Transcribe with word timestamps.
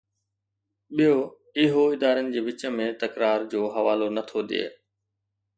ٻيو، 0.95 1.17
اهو 1.61 1.83
ادارن 1.95 2.33
جي 2.35 2.41
وچ 2.47 2.65
۾ 2.79 2.89
تڪرار 3.03 3.39
جو 3.53 3.61
حوالو 3.75 4.07
نٿو 4.15 4.39
ڏئي. 4.49 4.65